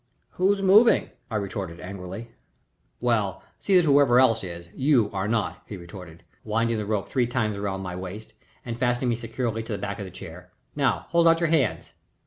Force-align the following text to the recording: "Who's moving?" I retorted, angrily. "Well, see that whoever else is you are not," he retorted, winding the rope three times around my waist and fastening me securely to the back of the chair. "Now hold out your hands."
"Who's 0.31 0.63
moving?" 0.63 1.11
I 1.29 1.35
retorted, 1.35 1.79
angrily. 1.79 2.31
"Well, 2.99 3.43
see 3.59 3.75
that 3.75 3.85
whoever 3.85 4.19
else 4.19 4.43
is 4.43 4.67
you 4.73 5.11
are 5.13 5.27
not," 5.27 5.61
he 5.67 5.77
retorted, 5.77 6.23
winding 6.43 6.77
the 6.79 6.87
rope 6.87 7.07
three 7.07 7.27
times 7.27 7.55
around 7.55 7.81
my 7.81 7.95
waist 7.95 8.33
and 8.65 8.75
fastening 8.79 9.09
me 9.11 9.15
securely 9.15 9.61
to 9.61 9.71
the 9.73 9.77
back 9.77 9.99
of 9.99 10.05
the 10.05 10.09
chair. 10.09 10.49
"Now 10.75 11.05
hold 11.09 11.27
out 11.27 11.39
your 11.39 11.49
hands." 11.49 11.93